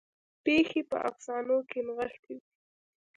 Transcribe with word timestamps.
پیښې 0.45 0.81
په 0.89 0.97
افسانو 1.09 1.57
کې 1.69 1.79
نغښتې 1.87 2.33
دي. 2.39 2.47